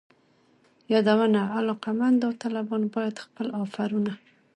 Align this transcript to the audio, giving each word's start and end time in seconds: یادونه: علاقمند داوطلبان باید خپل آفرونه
یادونه: 0.93 1.41
علاقمند 1.57 2.15
داوطلبان 2.21 2.83
باید 2.95 3.23
خپل 3.25 3.47
آفرونه 3.63 4.13